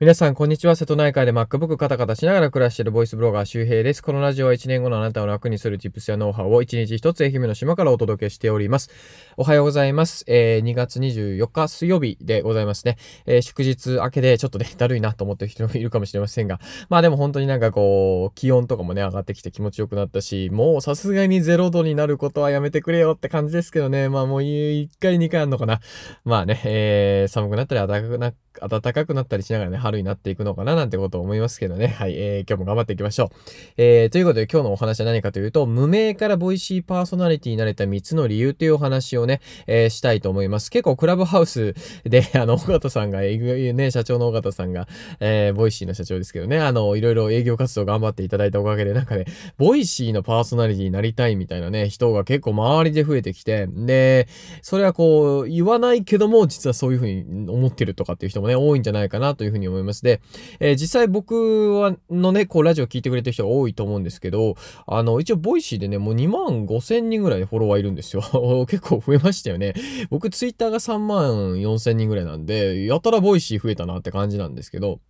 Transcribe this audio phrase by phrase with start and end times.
[0.00, 0.76] 皆さん、こんにちは。
[0.76, 4.02] 瀬戸内海で MacBook カタカタしながら暮らしているボイスブロガー周平です。
[4.02, 8.88] このラジオは1年後のあなたを楽にする Tips やノウハウを1日1つ愛媛の島からお届けしております。
[9.36, 10.24] おはようございます。
[10.26, 12.96] えー、2月24日水曜日でございますね。
[13.26, 24.08] えー、祝日明けでちょっとね、だるいなと思ってる人もいるかもしれませんが、まあでも本当になんかこう、気温とかもね、上がってきて気持ちよくなったし、もうさすがに0度になることはやめてくれよって感じですけどね。
[24.08, 25.80] まあもう1回2回あんのかな。
[26.24, 31.86] まあね、えー、寒くなったり暖かくなったり、暖かくなったりしながらね、春になっていくのかななんてことを思いますけどね。
[31.98, 33.28] はい、えー、今日も頑張っていきましょう。
[33.76, 40.70] えー、ということで今日のお話は何かというと、無名から Voicy パーソナリティになれた3つの理由というお話をね、えー、したいと思います。
[40.70, 44.88] 結構クラブハウスで、 あの、尾形さんが、ね、社長の尾形さんが、
[45.20, 49.26] えー、 Voicy の社長ですけどね、あの、いろいろ営業活動頑張っていただいたおかげで、なんかね、
[49.58, 54.26] Voicy のパーソナリティになりたいみたいなね、人が結構周りで増えてきて、で、
[54.62, 60.02] それはこう、言わないけども、実はそういうふうに思ってるとかっていう人もね、多いんじゃないかなというふうに思います。
[60.02, 60.20] で、
[60.58, 64.56] えー、実際僕は、のね、こう、ラジオ聞いてくれてる人が多いと思うんですけど、
[64.86, 68.22] あの、一応、 Voicy でね、もう2万5千人ぐらいフォロワーいるんですよ。
[68.68, 69.74] 結構増えましたよね。
[70.10, 75.00] 僕、ツイッターが3万4千人ぐらいなんで、やたら Voicy 増えたなって感じなんですけど、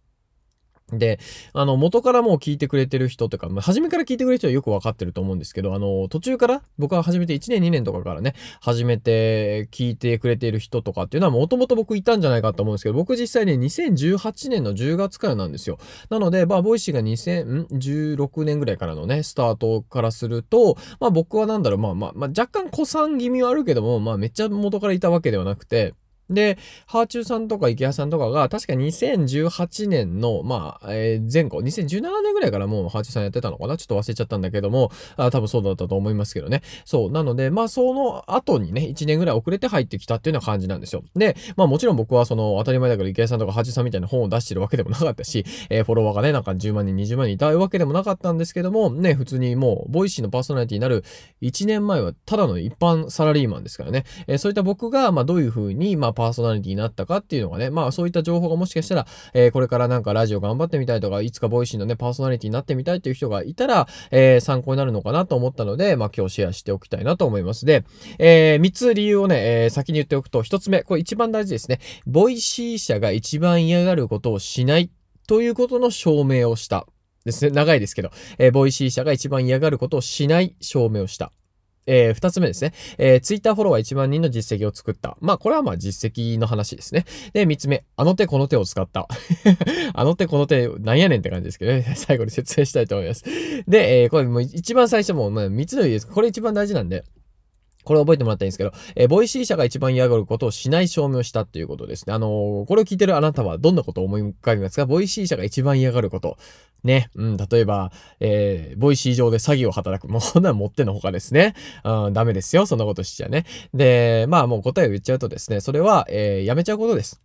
[0.99, 1.19] で、
[1.53, 15.79] あの、元からもう聞いてくれてる人とか、まあ、初めから聞いてくれる人はよくわかってると思うんですけど、あの、途中から、僕は始めて1年2年とかからね、始めて聞いてくれてる人とかっていうのはもともと僕いたんじゃないかと思うんですけど、僕実際ね、2018年の10月からなんですよ。
[16.09, 25.95] なので、まあ、 Voicy が2016年ぐらいからのね、スタートからすると、まあ、僕はなんだろう、まあまあ、まあ、若干古参気味はあるけども、まあ、めっちゃ元からいたわけではなくて、
[26.31, 33.77] で、はあちゅうさんとかイケハヤさんとかが、確か2018年の、まあ、えー、前後、2017年ぐらいからもうはあちゅうさんやってたのかな？
[33.77, 36.63] ちょっと忘れちゃったんだけども、あ多分そうだったと思いますけどね。
[36.85, 37.11] そう。
[37.11, 41.03] なので、まあ、その後にね、1年ぐらい遅れて入ってきたっていうような感じなんですよ。
[41.15, 51.05] で、まあ、もちろん僕はその、当たり前だからイケハヤさんとかはあちゅうさんみたいな本を出してるわけでもなかったし、えー、フォロワーがね、なんか10万人、20万人いたわけでもなかったんですけども、ね、普通にもう、 Voicy のパーソナリティになる
[51.43, 54.05] 1年前は、ただの一般サラリーマンですからね。
[54.27, 67.65] えー、そういった僕が、まあ、どういうふうに、まあ、パーソナリティになったかっていうのがね、まあそういった情報がもしかしたら、えー、これからなんかラジオ頑張ってみたいとか、いつか Voicy のね、パーソナリティになってみたいっていう人がいたら、えー、参考になるのかなと思ったので、まあ今日シェアしておきたいなと思います。
[67.65, 67.85] で、
[68.19, 71.81] えー、3つ理由をね、えー、先に言っておくと、1つ目、これ一番大事ですね。
[72.07, 74.91] Voicy 社が一番嫌がることをしない
[75.27, 76.87] ということの証明をした。
[77.25, 77.51] ですね。
[77.51, 81.33] 長いですけど、えー、 Voicy 社が一番嫌がることをしない証明をした。
[81.91, 82.73] えー、二つ目ですね。
[82.99, 85.17] えー、ツイッターフォロワー1万人の実績を作った。
[85.21, 87.05] まあ、これはまあ実績の話ですね。
[87.33, 87.85] で、三つ目。
[87.97, 89.09] あの手この手を使った。
[89.93, 91.95] あの手この手、なんやねんって感じですけどね。
[91.99, 93.25] 最後に説明したいと思います。
[93.67, 96.07] で、えー、これもう一番最初も、まあ、三つのいいです。
[96.07, 97.03] これ一番大事なんで。
[97.83, 102.13] これ覚えてもらったらいいんですけど、えー、 Voicy 社が一番嫌がることをしない証明をしたっていうことですね。
[102.13, 104.87] あのー、これを聞いてるあなたはどんなことを思い浮かびますか？
[104.87, 106.37] Voicy 社が一番嫌がること。
[106.85, 107.11] ね。
[107.15, 110.09] うん、例えば、えー、 Voicy 上で詐欺を働く。
[110.13, 111.55] もう、こんなんもってのほかですね。
[111.85, 112.67] うん、ダメですよ。
[112.67, 113.45] そんなことしちゃね。
[113.75, 117.21] で、まあもう答えを言っちゃうとですね、それは、えー、やめちゃうことです。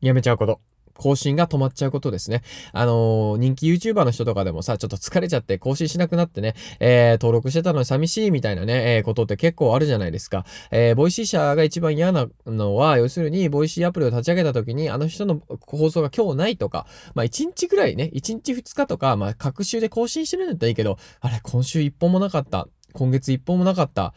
[0.00, 0.71] やめちゃうこと。
[1.02, 2.42] 更新が止まっちゃうことですね。
[2.72, 10.44] あのー、人気 YouTuber の人とかでもさ、ちょっと疲れちゃって更新しなくなってね、えー、登録してたのに寂しいみたいなね、えー、ことって結構あるじゃないですか。
[10.70, 22.68] えー、 Voicy 社が一番嫌なのは、要するに、 Voicy アプリを立ち上げた時に、あの人の放送が今日ないとか、まあ1日くらいね、1日2日とか、まあ隔週で更新してるんだったらいいけど、あれ、今週1本もなかった。
[22.92, 24.14] 今月1本もなかった。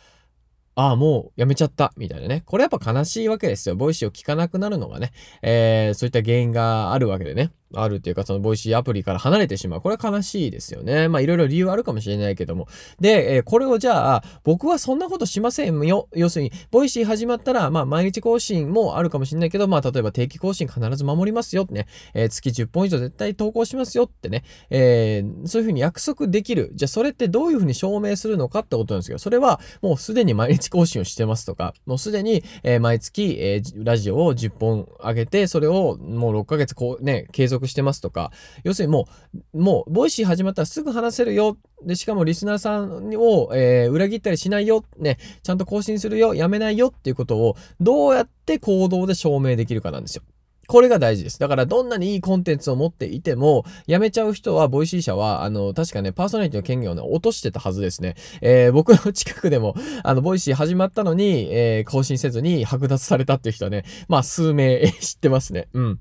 [0.75, 2.43] ああ、もうやめちゃった、みたいなね。
[2.45, 3.75] これやっぱ悲しいわけですよ。
[3.77, 7.51] Voicy を聞かなくなるのがね、えー、そういった原因があるわけでね。
[7.75, 9.81] あるっていうか、その Voicy アプリから離れてしまう。
[9.81, 11.07] これは悲しいですよね。
[11.07, 12.67] まあいろいろ理由あるかもしれないけども。
[12.99, 16.07] で、えー、これをじゃあ、僕はそんなことしませんよ。
[16.13, 21.87] 要するに、 Voicy 始まったら、まあ毎日更新もあるかもしれないけど、まあ例えば定期更新必ず守りますよってね。
[22.13, 24.43] えー、月10本以上絶対投稿しますよってね。
[24.69, 26.71] えー、そういうふうに約束できる。
[26.73, 38.31] じゃあそれってどういうふうに証明するのかってことなんですけど、それはもうすでに毎日更新をしてますとか、もうすでに、え、毎月、え、ラジオを10本上げて、それをもう6ヶ月こうね、継続してますとか、
[38.63, 39.07] 要するにも
[39.53, 41.57] う、もう、 Voicy 始まったらすぐ話せるよ。
[41.83, 44.83] で、しかもリスナーさんを、えー、裏切ったりしないよ。
[44.97, 46.33] ね、ちゃんと更新するよ。
[46.33, 50.23] やめないよっていうことを、どうやって行動で証明できるかなんですよ。
[50.67, 51.39] これが大事です。
[51.39, 58.15] だからどんなにいいコンテンツを持っていても、辞めちゃう人は、 Voicy 社は、あの、確かね、パーソナリティの権限をね、落としてたはずですね。
[58.41, 65.67] えー、僕の近くでも、あの、 Voicy 始まったのに、えー、更新せずに剥奪されたっていう人はね、まあ、数名 知ってますね。
[65.73, 65.99] うん。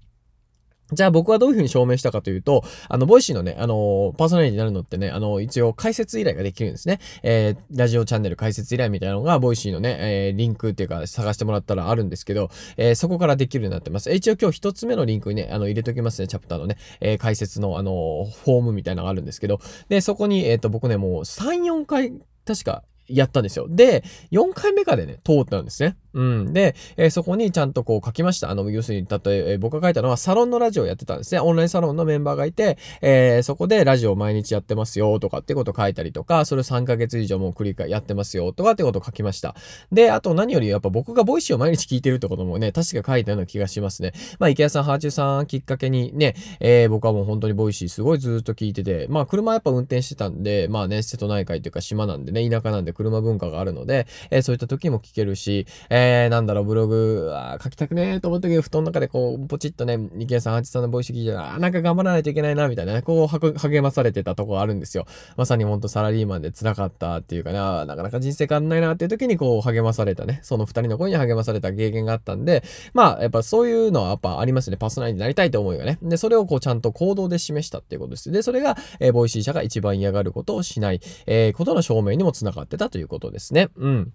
[0.92, 7.00] じゃあ僕はどういうふうに証明したかというと、あの、 Voicy のね、あの、パーソナリティになるのってね、あの、一応開設依頼ができるんですね。
[7.22, 14.12] えー、ラジオチャンネル開設依頼みたいなのが、 Voicy のね、えー、リンクっていうか探してもらったらあるんですけど、えー、そこからできるようになってます。
[14.12, 22.12] 一応今日一つ目のリンクにね、あの、入れときますね、チャプターのね、えー、開設の、あの、フォームみたいなのがあるんですけど、で、そこに、えっ、と、僕ね、もう3、4回、
[22.44, 23.66] 確か、やったんですよ。
[23.68, 24.02] で、
[24.32, 25.96] 4回目かでね、通ったんですね。
[26.14, 26.52] うん。
[26.52, 28.50] で、えー、そこにちゃんとこう書きました。
[28.50, 31.40] あの、要するに、例え、えー、僕が書いたのはサロンのラジオをやってたんですね。
[31.40, 39.56] オンラインサロンのメンバーがいて、えー、そこでラジオを毎日やってますよとかってこと書いたりとか、それを3ヶ月以上も繰り返やってますよとかってことを書きました。
[39.90, 44.12] で、あと何よりやっぱ僕が Voicy を毎日聞いてるってこともね、確か書いたような気がしますね。
[44.38, 65.06] まあ、イケハヤさん、はあちゅうさんきっかけにね、えー、僕はもう本当に Voicy すごいずっと聞いてて、まあ、車やっぱ運転してたんで、まあね、瀬戸内海というか島なんでね、田舎なんで車文化があるので、えー、そういった時も聞けるし、えー、なんだろう、ブログ、あ書きたくねえと思ったけど、布団の中でこう、ポチッとね、イケハヤさん、はあちゅうさんの Voicy 聞いて、あなんか頑張らないといけないな、みたいなね、こう、励まされてたとこあるんですよ。
[65.36, 72.62] まさにほんとサラリーマンで辛かったっていうかな、なかなか人生変わんないなっていう時にこう、励まされたね、その二人の声に励まされた経験があったんで、
[72.92, 74.76] まあ、やっぱそういうのはやっぱありますね。
[74.76, 75.98] パーソナリティになりたいって思いがね。
[76.02, 78.30] で、それをこう、ちゃんと行動で示したっていうことです。
[78.30, 83.68] で、それが、えー、 Voicy 社が一番嫌がることをしない、えー、ことの証明にもつながってたということですね。
[83.76, 84.12] うん。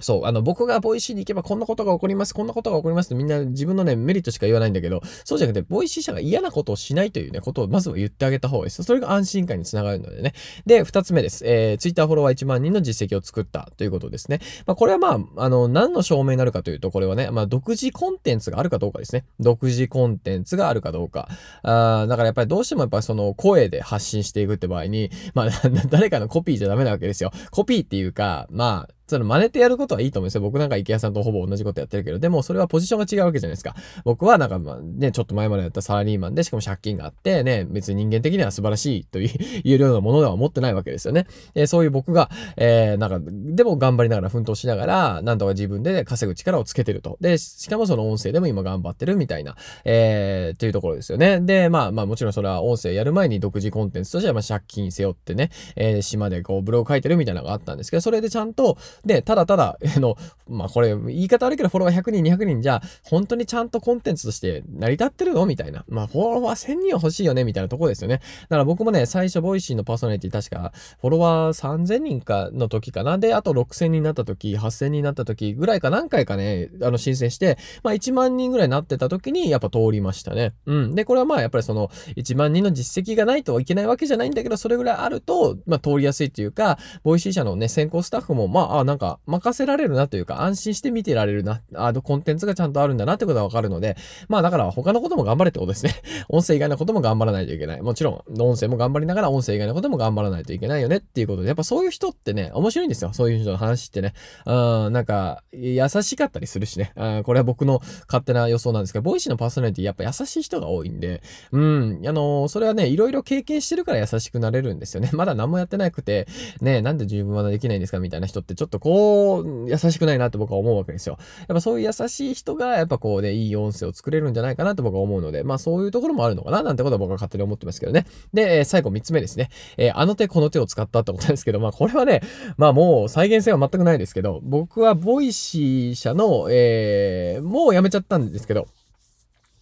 [0.00, 8.82] そう、あの、僕が Voicy に行けばこんなことが起こります、こんなことが起こりますってみんな自分のね、メリットしか言わないんだけど、そうじゃなくて、 Voicy 社が嫌なことをしないというね、ことをまずは言ってあげた方がいいです。
[8.82, 10.34] それが安心感につながるのでね。
[10.66, 11.44] で、二つ目です。
[11.46, 14.40] えー、ツイッターフォロワー1万人の実績を作ったということですね。
[14.66, 19.24] まあ、これはまあ、あの、何の証明になるかというと、これはね、まあ、独自コンテンツがあるかどうかですね。
[19.40, 21.28] 独自コンテンツがあるかどうか。
[21.62, 25.48] あーだからやっぱりどうしてもやっぱりその声で発信していくって場合に、まあ、
[25.90, 27.32] 誰かのコピーじゃダメなわけですよ。
[27.50, 30.40] コピーっていうか、まあ、その真似てやることはいいと思うんですよ。
[30.40, 33.74] 僕なんか池谷さんとほぼ同じことやってるけど、でもそれはポジションが違うわけじゃないですか。
[34.04, 39.30] 僕はなんかまあね、ちょっと前までやったサラリーマンで、しかも借金があって、ね、別に人間的には素晴らしいとい
[39.64, 41.26] うようなものでは思ってないわけですよね。
[41.54, 47.18] え、そういう僕が、えー、なんか、でも頑張りながら奮闘しながら、なんとか自分で稼ぐ力をつけてると。
[47.20, 51.40] で、しかもその音声でも今頑張ってるみたいな、えー、っていうところですよね。
[51.40, 60.16] で、まあまあもちろんそれは音声やる前に独自コンテンツとしてはまあ借金背負ってね、えー、島でこうブログ書いてるみたいなのがあったんですけど、それでちゃんと、で、ただただ あの、
[60.48, 65.46] まあ、これ、言い方悪いけど、フォロワー100人、200人じゃ、本当にちゃんとコンテンツとして成り立ってるの？
[65.46, 65.84] みたいな。
[65.88, 67.44] まあ、フォロワー1000人は欲しいよね？
[67.44, 68.20] みたいなとこですよね。
[68.42, 73.18] だから僕もね、最初、 Voicy のパーソナリティ確か、フォロワー3000人かの時かな？
[73.18, 80.54] で、あと6000人になった時、8000人になった時ぐらいか何回かね、あの、申請して、まあ、1万人ぐらいになってた時に、やっぱ通りましたね。
[80.66, 80.94] うん。
[80.94, 93.96] で、これはまあ、やっぱりその、1万人の実績がないといけないわけじゃないんだけど、それぐらいあると、まあ、通りやすいっていうか、 Voicy 社のね、選考スタッフも、まあ、なんか、任せられるなというか、安心して見てられるな、あの、コンテンツがちゃんとあるんだなってことがわかるので、
[94.28, 95.94] まあだから他のことも頑張れってことですね。
[96.28, 97.82] 音声以外のことも頑張らないといけない。
[97.82, 103.12] もちろん、音声も頑張りながら音声以外のことも頑張らないといけないよねっていうことで、やっぱそういう人ってね、面白いんですよ。
[103.12, 104.14] そういう人の話ってね。
[104.46, 104.52] う
[104.90, 106.92] ん、なんか、優しかったりするしね。
[106.96, 111.22] うん、これは僕の勝手な予想なんですけど、 Voicy のパーソナリティやっぱ優しい人が多いんで、
[111.52, 115.10] うん、あのそれはね、いろいろ経験してるから優しくなれるんですよね。
[115.12, 116.26] まだ何もやってなくて、
[116.60, 121.16] ね、なんで自分はできないんですかみたいな人ってちょっととこう、優しくないなって僕は思うわけですよ。
[121.48, 128.06] やっぱそういう優しい人が、やっぱこうね、いい音声を作れるんじゃないかなと僕は思うので、まあそういうところもあるのかななんてことは僕は勝手に思ってますけどね。
[128.32, 129.50] で、最後3つ目ですね。
[129.76, 132.22] えー、あの手この手を使ったってことですけど、まあこれはね、
[132.56, 138.66] まあもう再現性は全くないですけど、僕は Voicy 社の、えー、もうやめちゃったんですけど、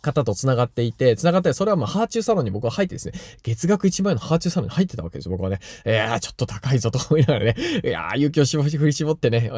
[0.03, 5.61] 方と繋がっていて、繋がって、それはまあ、はあちゅうサロンに僕は入ってですね、月額1万円のはあちゅうサロンに入ってたわけですよ、僕はね。
[5.87, 9.51] いやー、ちょっと高いぞと思いながらね、いやー、勇気を絞振り絞ってね、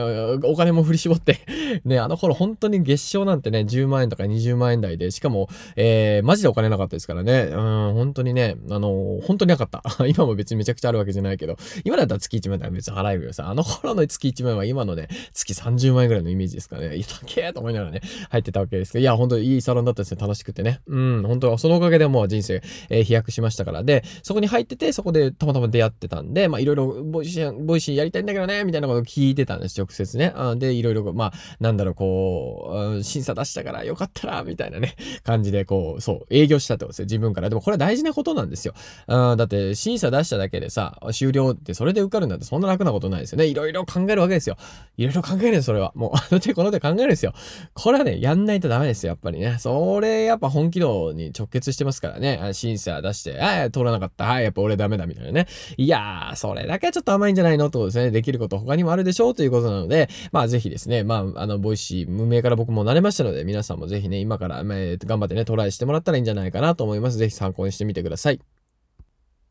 [0.44, 1.40] お金も振り絞って。
[1.84, 7.56] ね、あの頃本当に月商なんてね、10万円とか20万円台で、しかも、えー、マジでお金なかったですからね、うん、
[7.94, 9.82] 本当にね、あのー、本当になかった。
[10.06, 20.80] 今も別にめちゃくちゃあるわけじゃないけど、今だったら月1万円だったら別に払えるけどさ、あの頃の月1万円は今のね、月30万円ぐらいのイメージですかね、いや、高えと思いながらね、入ってたわけですけど、いや、本当にいいサロンだったですね、楽しくてね。
[20.86, 23.82] うん、本当そのおかげでもう人生、えー、飛躍しましたから。
[23.82, 30.32] で、そこに入ってて、そこでたまたま出会ってたんで、まあいろいろ Voicy、Voicy やりたいんだけどね、みたいなことを聞いてたんです、直接ね。
[30.34, 37.48] あで、いろいろ、まあ、なんだろう、こう、審査出したからよかったら、みたいなね、感じで、こう、そう、営業したってことですよ、自分から。
[37.48, 38.74] でもこれは大事なことなんですよ。
[39.06, 43.46] あだって、審査出しただけでさ、終了ってそれで受かるなんてそんな楽なことないですよね。
[43.46, 44.56] いろいろ考えるわけですよ。
[44.96, 45.92] いろいろ考えるんです、それは。
[45.94, 47.32] もう、あの手この手考えるんですよ。
[47.74, 49.56] これはね、やんないとダメですよ、やっぱりね。
[49.58, 52.50] それれやっぱ本気度に直結してますからね。
[52.52, 54.24] 審査出して、ああ、通らなかった。
[54.24, 55.46] はい、やっぱ俺ダメだみたいなね。
[55.76, 58.10] いやー、それだけはちょっと甘いんじゃないのとですね。
[58.10, 67.18] できること他にもあるでしょうということなので、まあぜひですね、まあ、あの、 Voicy、無名から僕もなれましたので、皆さんもぜひね、今から、まあ、頑張ってね、トライしてもらったらいいんじゃないかなと思います。
[67.18, 68.53] ぜひ参考にしてみてください。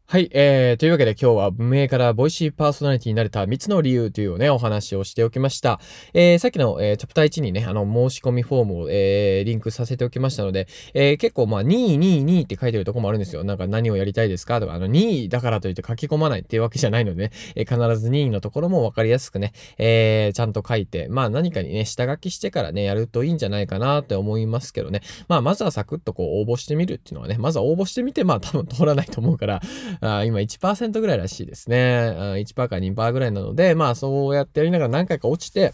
[0.06, 5.80] はい、えー、というわけで今日は文明からボイシーパーソナリティになれた3つの理由というね、お話をしておきました。
[6.14, 13.44] えー、さっきの、えー、チャプター1にね、あの、申し込みフォームを、えー、リンクさせておきましたので、えー、結構まあ、2位、2位、2位って書いてるとこもあるんですよ。
[13.44, 14.60] なんか何をやりたいですか？
[14.60, 25.02] とか、あの、2位だからといって書き込まないっていうわけじゃないのでね、えー、必ず2位のところもわかりやすくね、えー、ちゃんと書いて、まあ何かにね、下書きしてからね、やるといいんじゃないかなって思いますけどね。
[25.28, 29.62] まあ、まずはサクッとこう応募してみるっていうのはね、まずは応募してみて、まあ多分通らないと思うから、
[30.02, 32.14] あ今1% 1%ぐらいらしいですね。
[32.38, 35.74] 1%か2%ぐらいなので、まあそうやってやりながら何回か落ちて、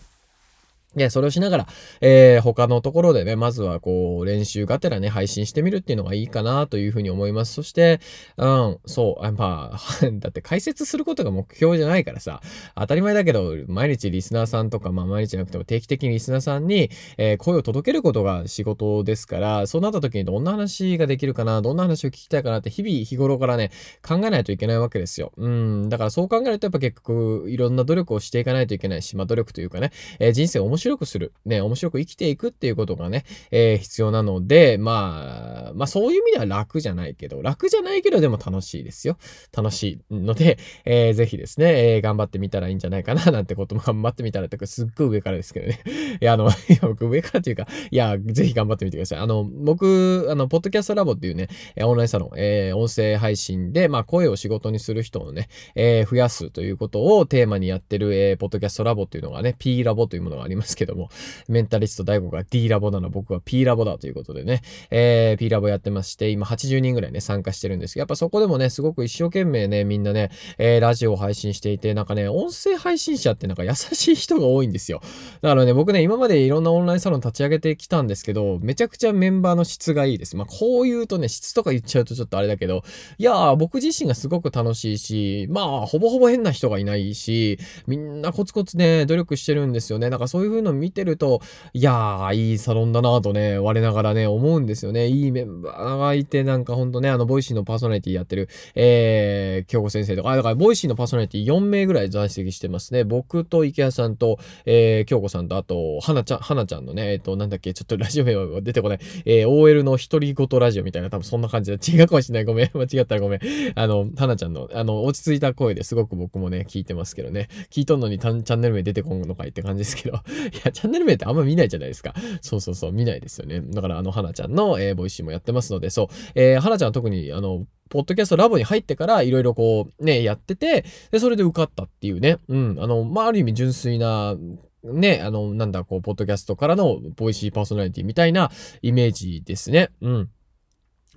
[0.96, 1.68] で、それをしながら、
[2.02, 7.54] えー、他のところでね、まずはこう、練習がてらね、配信してみるっていうのがいいかなというふうに思います。
[7.54, 8.00] そして、
[8.38, 9.80] うん、そう、まあ、
[10.14, 12.42] だって解説することが目標じゃないからさ、
[12.76, 23.70] 当たり前だけど、毎日リスナーさんとか、まあ毎日じゃなくても定期的にリスナーさんに、えー、声を届けることが仕事ですから、そうなった時にどんな話ができるかな、どんな話を聞きたいかなって日々日頃からね、
[24.02, 25.34] 考えないといけないわけですよ。
[25.38, 31.34] うん、だからそう考えるとやっぱ結局、いろんな努力をしていかないといけないし、まあ努力というかね、えー、人生面白いくする。
[31.46, 35.39] ね、面白く生きていくっていうことがね、えー、必要なので、まあ、
[35.80, 39.18] まあそういう意味では楽じゃないけど、楽じゃないけどでも楽しいですよ。
[39.56, 45.80] 楽しいので、えー、ぜひですね、えー、頑張ってみたらいいんじゃないかな、なんてことも頑張ってみたらって、すっごい上からですけどね。
[46.22, 49.20] いや、あの、いや、僕上からというか、いや、ぜひ頑張ってみてください。
[49.20, 51.48] あの、僕、あの、ポッドキャストラボっていうね、
[51.82, 61.10] オンラインサロン、えー、音声配信で、まあ声を仕事にする人をね、えー、増やすということをテーマにやってる、えー、ポッドキャストラボっていうのがね、P ラボというものがありますけども、
[61.48, 75.02] メンタリスト大悟が D ラボなの、僕は P ラボだということでね、えー、P ラボやってまして、今80人ぐらいね、参加してるんですけど、やっぱそこでもね、すごく一生懸命ね、みんなね、えー、ラジオを配信していて、なんかね、音声配信者ってなんか優しい人が多いんですよ。
[75.42, 80.36] だからね、僕ね、今までいろんなオンラインサロン立ち上げてきたんですけど、めちゃくちゃメンバーの質がいいです。
[80.36, 82.84] まあ、こう言うとね、質とか言っちゃうとちょっとあれだけど、
[83.18, 90.10] いやー、僕自身がすごく楽しいし、まあ、ほぼほぼ変な人がいないし、みんなコツコツね、努力してるんですよね。
[90.10, 91.42] なんかそういう風の見てると、
[91.74, 95.08] いやー、いいサロンだなとね、我ながらね、思うんですよね。
[95.08, 103.04] いいメンバーがいて、なんかほんとね、あの、 Voicyのパーソナリティやってる、えー、京子先生とか、あ、だから、 Voicyのパーソナリティ4名ぐらい在籍してますね。
[103.04, 112.46] 僕と池谷さんと、えー、京子さんと、あと、花ちゃん、花ちゃんのね、えっ、ー、と、なんだっけ、ちょっとラジオ名は出てこない、えー、OL の独り言ラジオみたいな、多分そんな感じで、違うかもしれない。
[112.46, 112.70] ごめん。
[112.74, 113.40] 間違ったらごめん。
[113.76, 117.48] あの、花ちゃんの、あの、落ち着いた声ですごく僕もね、聞いてますけどね。
[117.70, 120.18] 聞いとんのにチャンネル名出てこんのかいって感じですけど。
[120.54, 122.14] いや、チャンネル名ってあんま見ないじゃないですか。
[122.42, 123.62] そうそうそう、見ないですよね。
[123.62, 132.38] だから、あの、花ちゃんの、えー、 Voicyもやってますので、そう、えー、花ちゃんは特に、あの、ポッドキャストラボに入ってから、いろいろこう、ね、やってて、で、それで受かったっていうね。
[132.48, 132.78] うん。
[132.80, 134.36] あの、まあ、ある意味純粋な、
[134.84, 139.90] ね、あの、なんだ、こう、ポッドキャストからのボイシーパーソナリティみたいなイメージですね。
[140.02, 140.30] うん。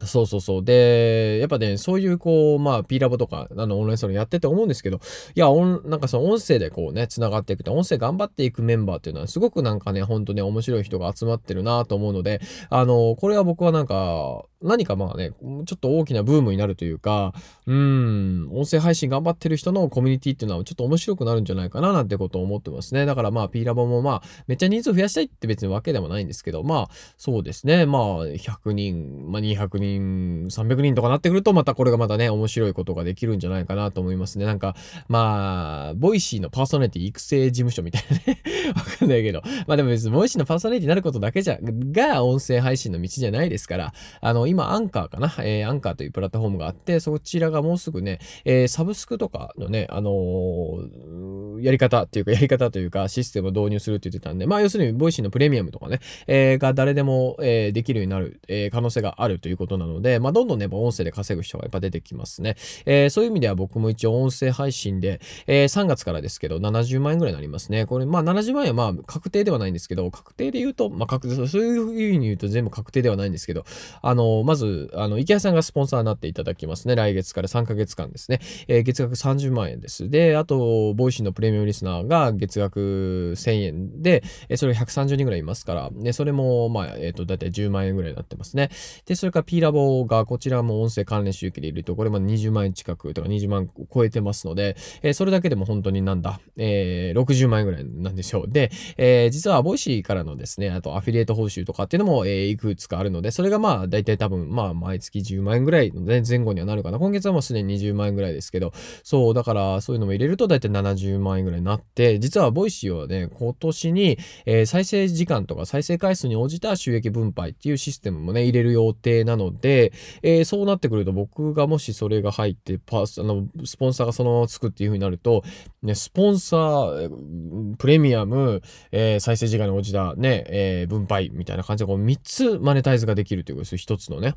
[0.04, 0.64] そうそうそう。
[0.64, 5.00] で、やっぱね、そういうこう、まあ、P ラボとか、あの、オンラインサロンやってて思うんですけど、
[5.34, 12.40] いや、オン、なんかその音声でこうね、繋がっていくと、音声頑張っていくメンバーっていうのは、すごくなんかね、ほんとね、面白い人が集まってるなと思うので、
[12.70, 17.34] あの、これは僕はなんか、何かまあね、ちょっと大きなブームになるというか、
[17.66, 23.04] うん、音声配信頑張ってる人のコミュニティっていうのはちょっと面白くなるんじゃないかななんてことを思ってますね。
[23.04, 27.86] だからまあ P ラボもまあ、めっちゃ人数増やしたいって別にわけでもないんですけど、まあ、そうですね。
[27.86, 34.44] まあ、100人、まあ200人、300人とかなってくると、またこれがまたね、面白いことができるんじゃないかなと思いますね。
[34.44, 34.74] なんか、
[35.08, 38.42] まあ、 Voicyのパーソナリティ育成事務所みたいなね。
[38.74, 39.42] わかんないけど。
[39.66, 62.56] まあでも別に Voicyのパーソナリティになることだけじゃ、が音声配信の道じゃないですから、あの、今、アンカーかな、えー、アンカーというプラットフォームがあって、そちらがもうすぐね、えー、サブスクとかのね、あのー、やり方っていうか、やり方というか、システムを導入するって言ってたんで、まあ、要するに、 Voicyのプレミアムとかね、えー、が誰でも、えー、できるようになる、えー、可能性があるということななので、まあ、どんどんね、音声で稼ぐ人がやっぱ出てきますね。
[62.86, 67.86] えー、そういう意味では僕も一応音声配信で、えー、3月からですけど、70万円ぐらいになりますね。
[67.86, 73.64] これ、まあ、70万円はまあ、確定ではないんですけど、確定で言うと、まあ、確定、そういうふうに言うと全部確定ではないんですけど、
[74.00, 76.96] あの、まず、あの、池谷さんがスポンサーになっていただきますね。
[76.96, 78.40] 来月から3ヶ月間ですね。
[78.68, 80.10] えー、月額30万円です。
[80.10, 88.70] で、あと、 Voicyのプレミアムリスナーが月額1000円で、えそれが130人ぐらいいますから、で、それも、まあ、えっ、ー、と、だいたい10万円ぐらいになってますね。
[89.06, 98.46] で、それから P ラボが、こちらも音声関連収益でいると、これも20万円近くとか20万を超えてますので、えー、それだけでも本当になんだ、えー、60万円ぐらいなんですよ。
[98.46, 106.98] で、えー、実は Voicyからのですね、あとアフィリエイト報酬とかっていうのも、えー、いくつかあるので、それがまあ、だいたい多分、まあ、毎月10万円ぐらいの、前後にはなるかな。
[106.98, 119.92] 今月はもうすでに20万円ぐらいですけど、そう、だからそういうのも入れるとだいたい70万円ぐらいになって、実は Voicyはね、今年に、えー、再生時間とか再生回数に応じた収益分配っていうシステムもね、入れる予定なので、
[120.22, 125.42] えー、そうなってくると僕がもしそれが入って、パス、あの、スポンサーがそのままつくっていう風になると、
[125.82, 133.84] ね、スポンサー、プレミアム、えー、再生時間に応じたね、えー、分配みたいな感じで、こう3つマネタイズができるということです。
[133.86, 134.34] 1つのね。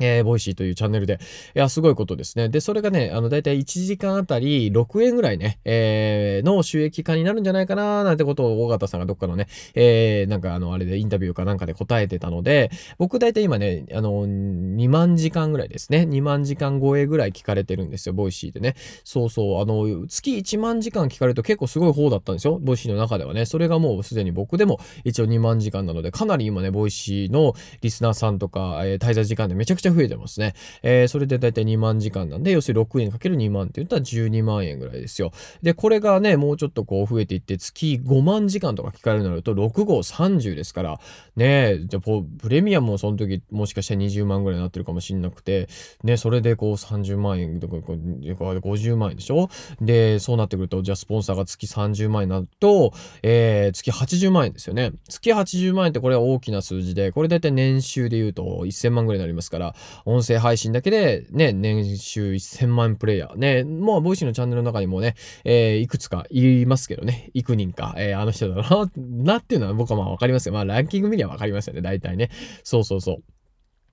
[0.00, 1.18] えー、 Voicyというチャンネルで。
[1.54, 2.48] いや、すごいことですね。
[2.48, 16.06] で、それがね、あの、だいたい1時間あたり6円ぐらいね、えー、の収益化になるんじゃないかななんてことを、緒方さんがどっかのね、えー、なんかあの、あれでインタビューかなんかで答えてたので、僕だいたい今ね、あの、2万時間ぐらいですね。
[16.08, 18.74] 2万時間超えぐらい聞かれてるんですよ、 Voicyでね。
[19.04, 23.44] そうそう、あの、月1万時間聞かれると結構すごい方だったんですよ、 Voicyの中ではね。
[23.46, 30.54] それがもうすでに僕でも一応2万時間なので、かなり今ね、 Voicyのリスナーさんとか、えー、滞在時間でめちゃくちゃ増えてますね。
[30.82, 35.32] えー、それでだいたい2万時間なんで、要するに6円かける2万って言ったら12万円ぐらいですよ。
[35.62, 41.00] で、これがね、もうちょっとこう増えていって、月5万時間とか聞かれるようになると、6号30ですから、
[41.36, 45.68] ねじゃプレミアムもその時もしかしたら20万ぐらいになってるかもしんなくて、
[46.02, 49.48] ね、それでこう30万円とか50万円でしょ？
[49.80, 54.92] で、そうなってくると、じゃあスポンサーが月30万円になると、えー、月80万円ですよね。
[55.08, 59.71] 月80万円ってこれは大きな数字で、これだいたい年収で言うと1000万ぐらいになりますから、
[60.04, 63.36] 音声配信だけでね、年収1000万プレイヤー。
[63.36, 65.14] ね、もう Voicyのチャンネルの中にもね、
[65.44, 70.54] えー、いくつかいますけどね、幾人か、えー、あの人だな、なっていうのは僕はまあわかりますよ。
[70.54, 72.30] まあランキング見りゃわかりますよね、大体ね。
[72.64, 73.22] そうそうそう。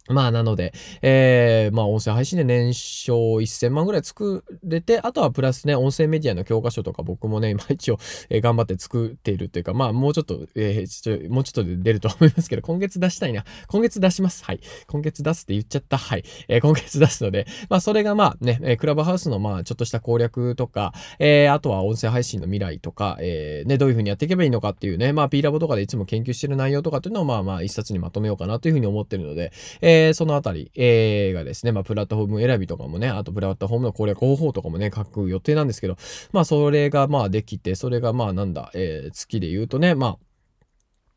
[0.10, 7.98] まあ、なので、えー、まあ、音声配信で年商1000万ぐらい作れて、あとはプラスね、音声メディアの教科書とか僕もね、今一応、
[8.30, 13.46] えー、頑張って作っているっていうか、まあ、もうちょっと、えー、ちょもうちょっとで出ると思いますけど、今月出したいな。
[13.68, 14.44] 今月出します。
[14.44, 14.60] はい。
[14.88, 15.98] 今月出すって言っちゃった。
[15.98, 16.24] はい。
[16.48, 29.52] えー、今月出すので、まあ、それがまあね、え、クラブハウスのまあ、ちょっとした攻略とか、えー、あとは音声配信の未来とか、えー、ね、どういうふうにやっていけばいいのかっていうね、まあ、P ラボとかでいつも研究してる内容とかっていうのをまあまあ、一冊にまとめようかなというふうに思ってるので、
[29.82, 35.98] えー、そのあたり、えー、がですね、まあ、プラットフォーム選びとかもね、あとプラットフォームの攻略方法とかもね、書く予定なんですけど、
[36.32, 40.18] まあ、それがまあできて、それがまあなんだ、えー、月で言うとね、まあ、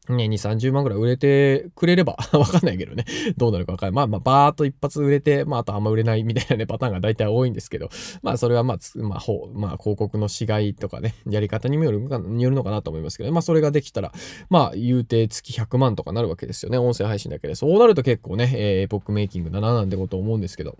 [0.08, 3.04] ね、2、30万ぐらい売れてくれれば わかんないけどね。
[3.36, 3.94] どうなるかわかんない。
[3.94, 7.88] まあまあ、バーっと一発売れて、まあ、あとあんま売れないみたいなね、パターンが大体多いんですけど、
[8.20, 14.12] まあ、それはまあ、まあ、ほ、まあ、広告のしがいとかね、やり方にもよるかによるのかなと思いますけど、まあ、それができたら、
[14.50, 16.78] まあ、言うて月100万とかなるわけですよね。
[16.78, 17.54] 音声配信だけで。
[17.54, 20.78] そうなると結構ね、えー、エポックメイキングだななんてこと思うんですけど。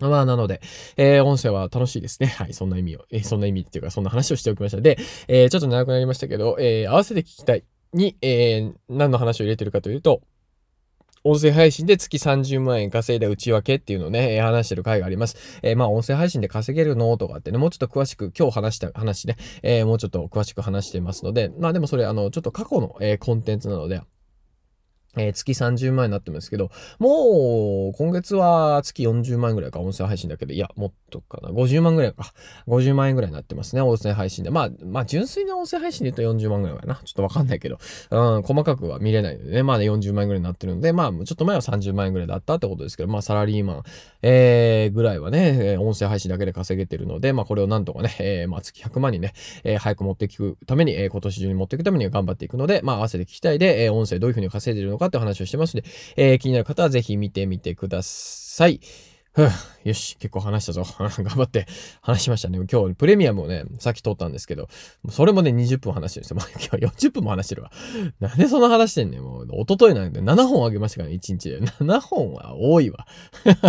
[0.00, 0.60] まあ、なので、
[0.96, 2.28] えー、音声は楽しいですね。
[2.28, 4.80] はい、そんな意味を、えー、そんな意味っていうか、そんな話をしておきました。
[4.80, 7.64] で、えー、ちょっと長くなりましたけど、えー、合わせて聞きたい。
[7.92, 10.22] に、えー、何の話を入れてるかというと、
[11.22, 15.36] 音声配信で月30万円稼いだ内訳っていうのをね、話してる回があります。
[15.62, 24.00] えー、まあ音声配信で稼げるのとかってね、もうちょっと詳しく、今日話した話ね、えー、もうちょっと詳しく話してますので、まあでもそれあの、ちょっと過去の、えコンテンツなので、
[25.16, 32.32] えー、月30万円になってますけど、もう、今月は月40万円ぐらいか、音声配信だけど、いや、もっとかな、50万ぐらいか。
[32.66, 34.50] 50万円ぐらいになってますね、音声配信で。
[34.50, 36.94] まあ、まあ、純粋な音声配信で言うと40万ぐらいかな。
[37.04, 37.78] ちょっとわかんないけど、
[38.10, 43.82] うん、細かくは見れないのでね、まあね、40万円ぐらいになってるんで、まあ、ちょっと前は30万円ぐらいだったってことですけど、まあ、サラリーマン、
[44.22, 49.32] えー、ぐらいはね、音声配信だけで稼げてるので、まあ、これをなんとかね、えー、まあ、月100万にね、
[49.64, 58.80] えー、早く持っていくために、えー、今年中に持っていくために頑張っていくので、まあ、合わせて聞きたいで、えー、音声どういうふうに稼いでるのかって話をしてますので、えー、気になる方はぜひ見てみてください。
[59.32, 59.46] ふ
[59.84, 60.84] よし、結構話したぞ。
[60.98, 61.66] 頑張って
[62.02, 62.58] 話しましたね。
[62.70, 64.68] 今日、プレミアムをね、さっき撮ったんですけど、
[65.08, 66.78] それもね、20分話してるんですよ。
[66.78, 67.72] 今日40分も話してるわ。
[68.20, 69.22] なんでそんな話してんねん。
[69.22, 71.60] もう、一昨日なんで7本あげましたからね、1日で。
[71.60, 73.06] 7本は多いわ。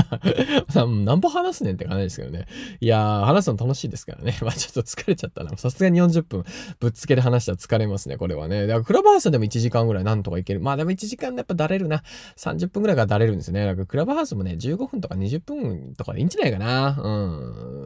[0.76, 2.46] 何本話すねんって感じですけどね。
[2.82, 4.38] いやー、話すの楽しいですからね。
[4.44, 5.56] まあちょっと疲れちゃったな。
[5.58, 6.44] さすがに40分
[6.80, 8.68] ぶっつけで話したら疲れますね、これはね。
[8.68, 10.60] だから、クラブハウスでも1時間ぐらいなんとかいける。
[10.60, 12.04] まあでも1時間でやっぱだれるな。
[12.38, 13.66] 30分ぐらいからだれるんですね。
[13.66, 16.98] だから、クラブハウスもね、15分とか20分とかでいいんじゃないかな。
[17.02, 17.10] う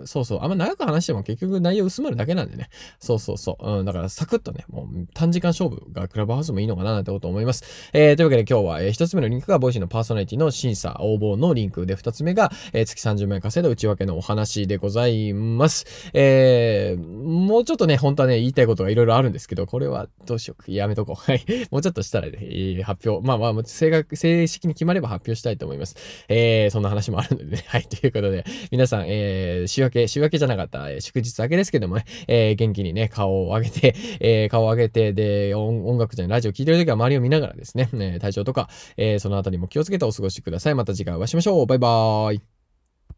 [0.04, 0.08] ん。
[0.08, 0.40] そうそう。
[0.42, 2.70] あんま長く話しても結局内容薄まるだけなんでね。
[3.00, 3.80] そうそうそう。
[3.80, 3.86] うん。
[3.86, 7.92] だからサクッとね、もう短時間勝負がクラブハウスもいいのかななんてこと思います。
[7.94, 15.86] えー、というわけで今日は、えー、一つ目のリンクが Voicyのパーソナリティの審査応募のリンクで、二つ目が、えー、月30万円稼いだ内訳のお話でございます。
[16.14, 20.72] えー、もうちょっとね、本当はね、言いたいことがいろいろあるんですけど、これはどうしよう。
[20.72, 21.16] やめとこう。
[21.16, 21.44] はい。
[21.72, 23.26] もうちょっとしたらね、発表。
[23.26, 25.96] まあまあ、正確、正式に決まれば発表したいと思います。
[26.28, 27.64] えー、そんな話もあるのでね。
[27.68, 27.84] はい。
[27.84, 40.76] というということで、皆さん、えー、週明け、週明けじゃなかった、え、祝日明けですけどもね、えー、元気にね、顔を上げて、えー、顔を上げて、で、音楽じゃない、ラジオ聴いてるときは周りを見ながらですね、ね体調とか、えー、そのあたりも気をつけてお過ごしください。
[40.76, 41.66] また次回お会いしましょう。
[41.66, 42.55] バイバーイ。